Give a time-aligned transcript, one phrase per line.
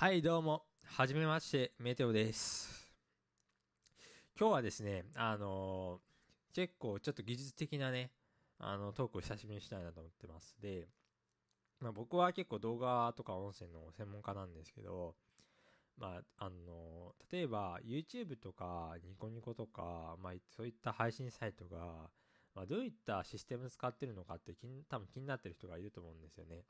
[0.00, 0.62] はい、どうも。
[0.82, 2.90] はじめまして、メテオです。
[4.34, 8.10] 今日はですね、あのー結構ちょっと技術的なね、
[8.58, 10.56] あの、トークを久しぶりにしたいなと思ってます。
[10.58, 10.88] で、
[11.80, 15.16] まあ僕は結構動画とか音声の専門家なんですけど、
[15.98, 22.08] まあ、あのー例えば YouTube とかニコニコとか、まあそういった配信サイトが、
[22.54, 24.54] まあ、どういったシステム使ってるのかって
[24.88, 26.64] 多分気になってる人がいると思うんですよね。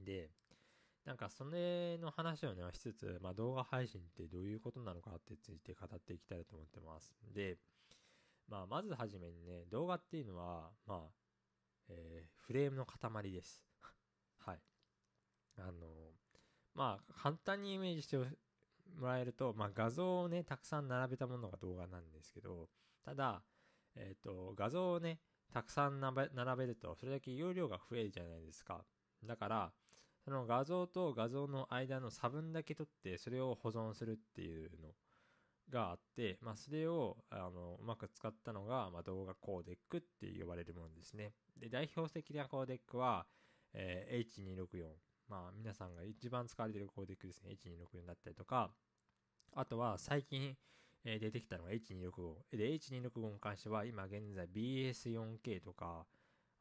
[0.00, 0.30] で、
[1.04, 7.14] なんかそれの話をね、しつつ、まあ、動画配信ってどういうことなのかってついて語っていきたいと思ってます。
[7.34, 7.58] で、
[8.48, 11.10] まあ、まずはじめにね、動画っていうのは、まあ、
[11.88, 13.64] えーフレームの塊です。
[14.40, 14.60] はい。
[15.58, 16.12] あの、
[16.74, 18.26] まあ、簡単にイメージしても
[19.00, 22.68] らえると、まあ、画像をね、たくさん並べたものが動画なんですけど、
[23.02, 23.42] ただ、
[23.94, 25.20] えっ、と、画像をね、
[25.52, 28.84] たくさん並べると、それだけ容量が増えるじゃないですか。
[29.22, 29.72] だから、
[30.24, 34.94] その画像と画像の間の差分だけ取って、それを保存するっていうの
[35.70, 41.32] があって、まあ、それをあのうまく使ったのが、まあ、動画コーデックって呼ばれるものですね。
[41.60, 43.26] で、代表的なコーデックは、
[43.74, 44.84] えー H264。
[45.28, 47.50] まあ、皆さんが一番使われているコーデックですね。
[47.50, 48.70] H264 だったりとか、
[49.54, 50.56] あとは最近、
[51.04, 52.56] えー出てきたのが H265。
[52.56, 56.06] で、H265 に関しては、今現在 BS4K とか、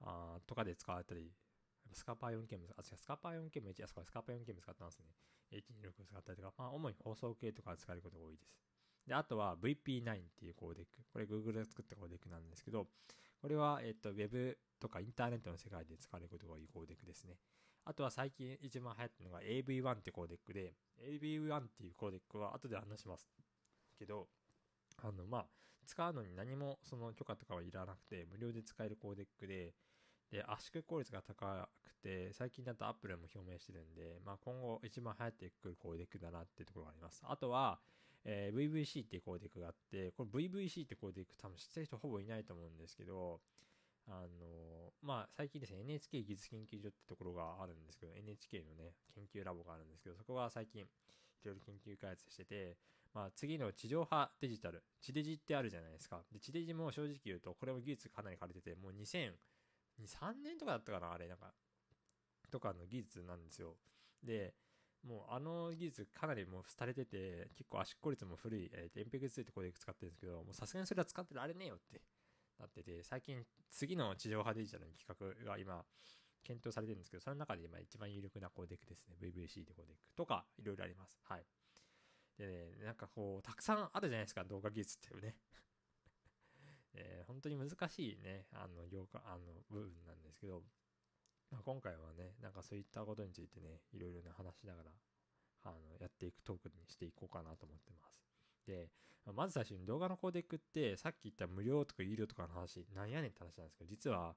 [0.01, 1.31] あとかで使われたり、
[1.91, 5.05] スカパー 4K も、あ、違う、スカパー 4K も一応、あそこスカパー 4K も使ってますね。
[5.51, 8.57] H26 使ったりとか、まあ、主に放送系とか使われることが多いです。
[9.07, 11.03] で、あとは VP9 っていうコーデック。
[11.11, 12.87] これ Google で作ったコーデックなんですけど、
[13.41, 17.35] これは、えっと、Web とかインターネットの世界で使われることが多いコーデックですね。
[17.85, 23.27] あとは最近一番流行ってるのが AV1 ってコーデックで、AV1 っていうコーデックは後で話します
[23.99, 24.27] けど、
[25.01, 25.45] あの、まあ、
[25.85, 29.73] 使うのに何もその許可とかはいらなくて、無料で使えるコーデックで、
[30.33, 37.21] で、圧縮効率が高くて、最近だと Apple も表明してるんで、まあ、今後一番流行ってくるコーデックだなっていうところがあります。
[37.23, 37.79] あとは、
[38.25, 43.41] えー VVC っていうコーディックがあって、これ VVC ってコーディック多分知ってる人ほぼいないと思うんですけど、
[44.07, 50.85] あのまあ、最近ですね、NHK 技術研究所ってところがあるんですけど、NHK のね、研究ラボがあるんですけど、そこが最近、い
[51.45, 52.77] ろいろ研究開発してて、
[53.13, 56.21] まあ、次の地上波デジタル、地デジってあるじゃないですか。
[56.31, 59.33] で、地デジも正直言うと、これも技術かなり枯れてて、もう2000、
[60.01, 61.53] 2、3年とかだったかな、あれ、なんか、
[62.51, 63.77] とかの技術なんですよ。
[64.23, 64.53] で、
[65.03, 72.01] もうあの技術かなりもう廃れてて、結構圧縮効率も古い、えー、MPEG-2 ってコーデック使ってるんですけど、もうさすがにそれは使ってられねえよって
[72.59, 75.83] なってて、最近次の地上波デジタルの企画が今、
[76.43, 79.15] 検討されてるんですけど、その中で今一番有力なコーデックですね。
[79.21, 81.19] VVC ってコーデックとか、いろいろあります。
[81.23, 81.45] はい。
[82.37, 82.47] で
[82.79, 85.35] ね、なんかこう、たくさんあるじゃないですか、動画技術っていうね。
[86.93, 90.63] えー本当に難しいね、あの、業界、あの、部分なんですけど、
[91.51, 94.91] まあ、今回はね、なんかそういったことについてね、いろいろね、話しながら、
[95.63, 98.17] あの、やっていくトークにしていこうかなと思ってます。
[98.67, 98.89] で、
[99.33, 104.35] まず最初に動画のコーデックって、さっき言った無料とか有料とかの話、なんやねんって話なんですけど、実は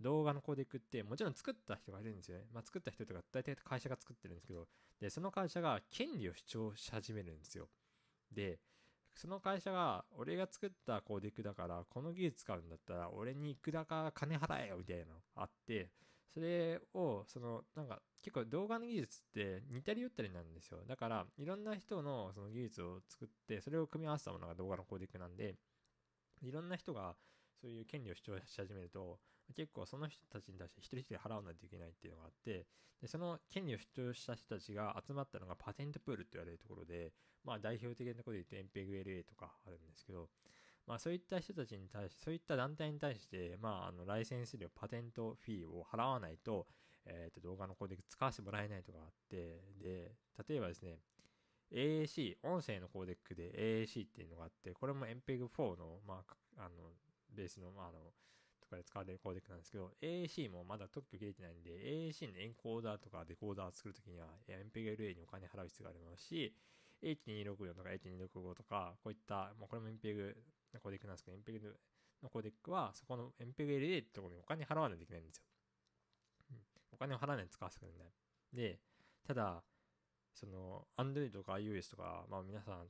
[0.00, 2.44] 動画のコーデックって、もちろん作った人がいるんですよね。
[2.52, 4.68] まあ作った人とか、大体会社が作ってるんですけど、
[5.00, 7.68] で、その会社が権利を主張し始めるんですよ。
[8.32, 8.60] で、
[9.18, 15.90] その会社が、俺が作ったコーディックだから、この技術使うんだったら、俺にいくらか金払えよ、みたいなのあって、
[16.32, 20.84] それを、その、なんか、結構動画の技術って似たり寄ったりなんですよ。
[20.86, 25.56] だから、いろんな人のその技術を作って、それを組み合わせたものが動画のコーディックなんで、
[26.42, 27.16] いろんな人が
[27.60, 29.18] そういう権利を主張し始めると、
[29.54, 32.66] 結構その人たちに対して一人一人払わないといけないっていうのがあって、
[33.00, 37.12] で、その権利を主張した人たちが集まったのがパテントプールって言われるところで、
[37.44, 40.28] まあ代表的なところで言うと MPEG-LA とかあるんですけど、
[40.86, 46.66] まあそういった人たちに対して、そういった団体に対して、まああのライセンス料、パテントフィーを払わないと、
[47.06, 50.12] えっ、と動画のコーデック使わせてもらえないとかあって、で、
[50.48, 50.98] 例えばですね、
[51.72, 53.52] AAC、音声のコーデックで
[53.86, 56.22] AAC っていうのがあって、これも MPEG-4 の、ま
[56.56, 56.92] あ、あの、
[57.34, 57.98] ベースの、まあ、あの、
[58.68, 66.54] とかで使われるコーデックなんですけど、AAC もまだ特許切れてないんで、AAC のエンコーダーとかデコーダーを作るときには、MPEG-LA にお金払う必要がありますし、
[67.02, 70.36] H264 とか H265 とか、こういった、まあ、これも MPEG
[70.74, 71.72] のコーデックなんですけど、MPEG
[72.22, 75.44] のコーデックは、そこの MPEG-LA ってところにお金払わないといけないんですよ。
[76.92, 78.12] お金を払わないと使わせてくれない。
[78.52, 78.80] で、
[79.26, 79.62] ただ、
[80.34, 82.86] その、Android とか iOS とか、まあ皆さん、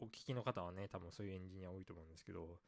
[0.00, 2.58] お聞きの方はね、多分そういうエンジニア多いと思うんですけど、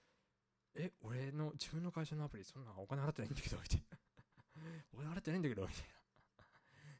[0.76, 3.98] え、俺の、自分の会社のアプリ、そんなお金払ってないんだけど、みたいな。
[4.92, 5.94] お金払ってないんだけど、みたいな。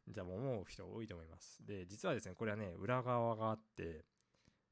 [0.07, 1.65] じゃあもう思う人多いと思います。
[1.65, 4.05] で、実はですね、これはね、裏側があって、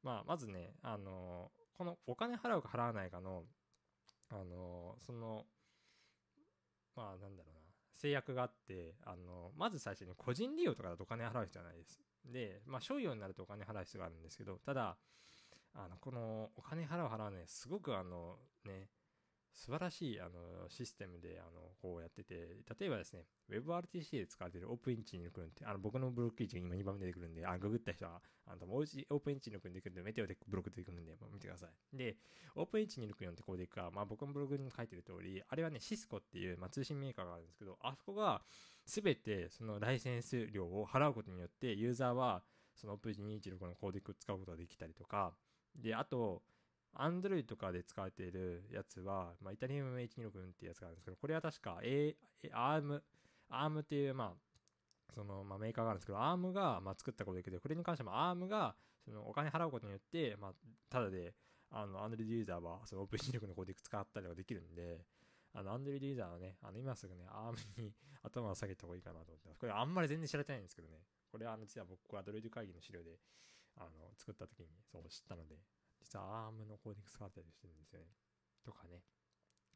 [0.02, 3.44] まあ、まずね、あの、このお金払うか払わないかの、
[4.28, 5.46] あの、その、
[6.94, 7.60] まあ、なんだろうな、
[7.92, 12.00] 制約があって、あの、まず最初に個人利用とかだとお金払う必要はないです。
[12.24, 14.96] で、まあ、商用になるとお金払う必要があるんですけど、ただ、
[15.74, 18.88] あの、このお金払う払うね、すごくあの、ね、
[19.54, 22.34] 素晴らしいあのシステムであのこうやってて、
[22.80, 31.96] 例えばですね、WebRTC で使われているオープンインチに抜くんって、あの僕のブログ記事が今2番目出てくるんで、あググった人は、あのもう一オープンインチに抜くんでくるんで、メテオでブログ出てくるんで、見てください。
[31.96, 32.16] で、
[32.56, 38.42] オープンインチに抜くよってコーデックは、まあ僕のブログに書いてる通り、あれはね、シスコっていう、まあ、通信メーカーがあるんですけど、あそこが
[38.86, 42.42] 全てそのライセンス料を払うことによって、ユーザーは
[42.74, 45.34] そのオープン216のコーデックを使うことができたりとか、
[45.76, 46.42] で、あと、
[46.94, 50.08] Android とかで使われているやつは、まあ、イタリアム H264 っ
[50.52, 53.00] ていうやつがあるんですけど、これは確か、A、ARM、
[53.50, 58.74] ARM っていう、まあ、その、まあ、メーカーがあるんですけど、ARM が、まあ、作ったコーデックで、これに関しても ARM が、
[59.04, 60.52] その、お金払うことによって、まあ、
[60.90, 61.34] ただで、
[61.70, 65.06] あの、Android ユーザーは、その、オープン出力のコーディック使ったりができるんで、
[65.54, 67.92] あの、Android ユーザーはね、あの、今すぐね、ARM に
[68.22, 69.58] 頭を下げた方がいいかなと思ってます。
[69.58, 73.18] これあんまり全然知られてないんですけどね、これは、あの、実は僕は Android 会議の資料で、
[73.76, 75.56] あの、作った時に、そう知ったので、
[76.00, 78.06] 実は ARM のコーディング使ったりしてるんですよね。
[78.64, 79.02] とかね。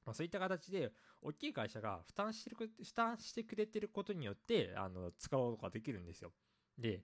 [0.05, 6.33] まあ、そういった形で、大きい会社が負担してる、負担してくれてることによって、あの、使うことができるんですよ。
[6.79, 7.03] で、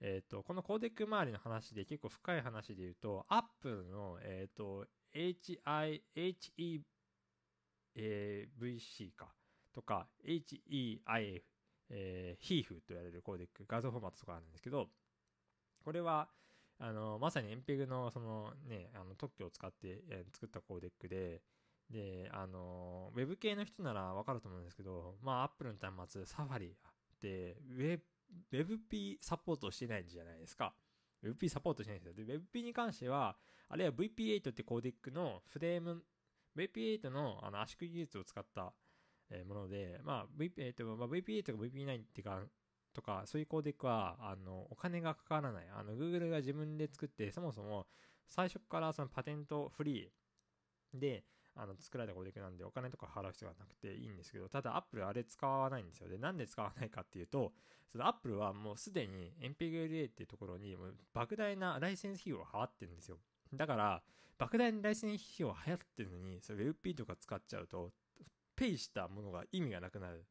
[0.00, 5.58] えっ、と、このコーデック周りの話で結構深い話で言うと、Apple の、えっ、と、hihe。
[7.98, 9.32] え、vc か、
[9.72, 11.42] とか、HEIF、
[11.88, 14.88] えー、HEIF と言われるコーデック、画像フォーマットとかあるんですけど、
[15.86, 16.28] これは、
[16.80, 21.40] あの、まさに MPEG のそのね、あの特許を使って、え作ったコーデックで、
[21.88, 27.56] で、あの、ウェブ系の人ならわかると思うんですけど、まあ、Apple の端末、サファリって、
[28.52, 30.74] WebP サポートしてないじゃないですか。
[31.22, 32.26] WebP サポートしてないんですよ。
[32.26, 33.36] で、WebP に関しては、
[33.68, 36.02] あるいは VP8 ってコーデックのフレーム、
[36.56, 38.72] VP8 のあの圧縮技術を使った、
[39.30, 42.42] えもので、まあ、VP、えーとまあ、VP8 とか VP9 ってか、
[42.96, 45.66] とか、そういうコーデックは、あの、お金がかからない。
[45.70, 47.86] あの、Google が自分で作って、そもそも、
[48.26, 56.08] 最初からそのパテントフリーで、あの、作られたコーデックなんで、お金とか払う必要がなくていいんですけど、ただ、Apple あれ使わないんですよ。
[56.08, 57.52] で、なんで使わないかっていうと、
[57.88, 63.18] その Apple はもうすでに MPGLA っていうところに、もう莫大なライセンス費用を払ってるんですよ。
[63.52, 64.02] だから、
[64.38, 67.92] 莫大なライセンス費用が払ってるのに、それ WebP とか使っちゃうと、
[68.56, 70.24] ペイしたものが意味がなくなる。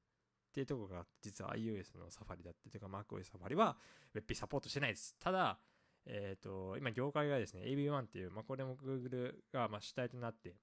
[0.55, 3.75] っていうところが実は iOS のサファリだってとか MacOS サファリは
[4.15, 5.13] WebP サポートしてないです。
[5.19, 5.59] ただ、
[6.05, 10.55] えっ、と、今業界がですね、AV1 っていう、まあ、これも Google がまあ主体となって、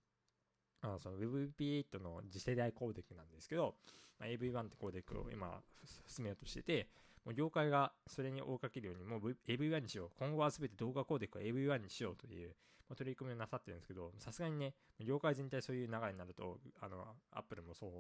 [0.81, 3.75] あのその WebP8 の次世代コーデックなんですけど、
[4.19, 5.61] まあ、AV1 ってコーデックを今
[6.09, 6.89] 進めようとしてて、
[7.27, 10.11] もう業界がそれに追いかけるように、もう AV1 にしよう。
[10.19, 12.49] 今後は全て動画コーデックを AV1 にしようという、
[12.89, 17.91] まあ、取り組みをなさってるんですけど、さすがにね、業界全体そういう流れになると、あの、Apple もそう、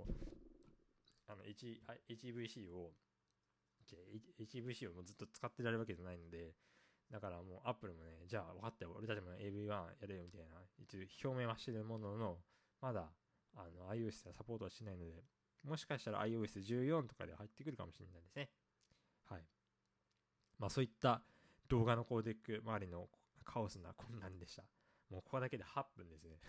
[1.33, 2.93] あの、H- HVC を、
[4.39, 6.55] HVC をもうずっと使ってられるわけじゃないので、
[7.11, 10.97] だからもう Apple もね、じゃあ分かったよ、俺たちも AV1 やれよみたいな、一
[11.27, 12.39] 応表明はしてるものの、
[12.81, 13.11] まだ
[13.55, 15.23] あの iOS はサポートはしないので、
[15.65, 18.51] もしかしたら iOS14 とかで入ってくるかもしれないですね。
[19.29, 19.43] はい。
[20.59, 21.23] まあそういった
[21.69, 23.09] 動画のコーデック周りの
[23.45, 24.63] カオスな混乱でした。
[25.11, 26.41] もうここだけで8分ですね。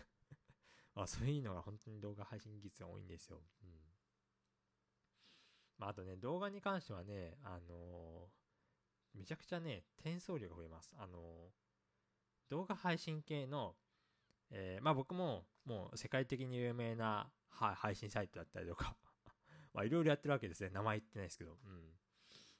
[0.95, 3.41] まあそういうのが本当に動画配信技術が多いんですよ。
[3.63, 3.82] うん。
[5.77, 10.95] まああとね、動画に関してはね、あのーめちゃくちゃね、転送量が増えます。
[10.97, 11.21] あのー
[12.49, 13.75] 動画配信系の、
[14.51, 18.95] えーまあ僕ももう世界的に有名な配信サイトだったりとか、
[19.73, 20.69] まあいろいろやってるわけですね。
[20.69, 21.93] 名前言ってないですけど、うん。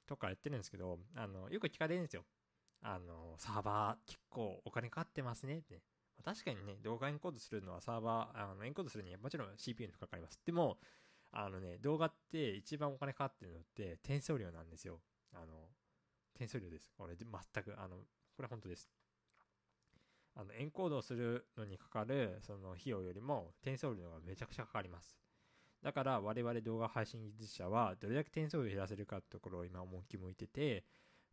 [0.06, 2.24] とかやってるんですけど、あの、よく聞かれるんですよ。
[2.82, 5.82] あの、サーバー結構お金かかってますねって。
[6.22, 10.40] 確かにね、動画エンコードするのはサーバー、あのエンコードするにはもちろん CPU にかかります。
[10.44, 10.78] でも、
[11.36, 15.00] あのね、動画って一番お金かかってるのって転送量なんですよ。
[15.32, 15.68] あの、
[16.36, 16.88] 転送量です。
[16.96, 17.96] これ全く、あの、
[18.36, 18.88] これ本当です。
[20.36, 25.16] あの、エンコードをするのにかかる、その費用よりも転送量がめちゃくちゃかかります。
[25.82, 30.84] だから我々動画配信技術者はどれだけ転送量を減らせるかってところを今重き置いてて、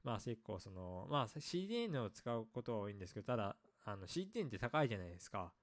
[0.04, 3.56] まあ結構その、まあ CDN を使うことは多いんですけど、ただ、
[3.86, 5.54] あの CDN って高いじゃないですか。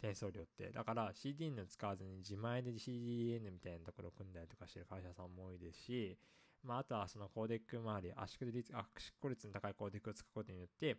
[0.00, 0.70] 転送量って。
[0.72, 6.18] だから CDN 使わずに自前で CDN みたいなところを組んだりとかしてる会社さんも多いですし、
[6.64, 8.88] まああとはそのコーデック周り、圧縮率、圧
[9.20, 10.96] 縮率の高いコーデックを使うことによって、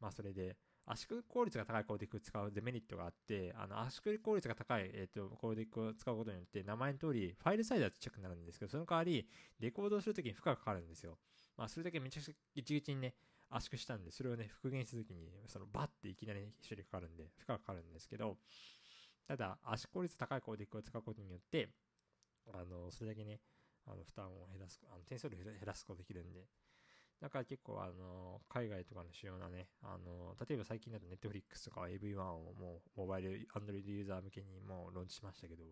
[0.00, 9.26] まあそれで圧縮効率が高いコーデックを使うデメリットがあって、あの圧縮効率が高い、えー、とコーデックを使うことによって、名前の通り、ファイルサイズはちっちゃくなるんですけど、その代わり、
[9.60, 11.18] レコードをするときに負荷がかかるんですよ。
[11.56, 13.14] まあ、それだけめちゃくちゃ一々にね、
[13.56, 18.36] 圧縮したんで、それをね、復元するときに、そのバッていきなり処理かかるんで、負荷がかかるんですけど、
[19.26, 21.70] ただ、圧縮効率高いコーデックを使うことによって、
[22.52, 23.40] あの、それだけね、
[23.86, 26.46] あの、負担を減らす、あの、点数量減らすことできるんで、
[27.20, 35.64] だから結構あの、海外とかの主要なね、あの、例えば最近だと Netflix とか AV1 をもうモバイル、Android ユーザー向けにもうローンチしましたけど、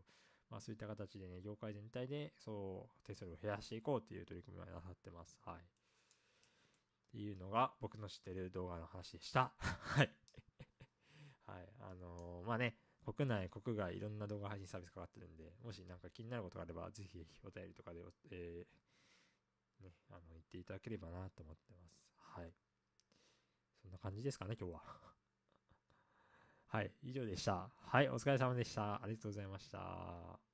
[0.50, 5.38] まあそういった形でね、業界全体でそう手数料を減らしていこうっていう取り組みをなさってます。
[5.44, 5.81] はい。
[7.12, 9.52] っていうのが僕の知ってる動画の話でした。
[9.60, 10.10] はい。
[11.44, 11.68] はい。
[11.80, 18.00] あのー、まあね、国内、国外、いろんな動画配信サービスかかってるんで、もしなんか気になることがあれば、ぜひお便りとかで、
[18.30, 22.02] えー、ね、あの、言っていただければなと思ってます。
[22.18, 22.54] はい。
[23.82, 24.82] そんな感じですかね、今日は。
[26.68, 27.68] はい、以上でした。
[27.76, 29.02] はい、お疲れ様でした。
[29.02, 30.51] ありがとうございました。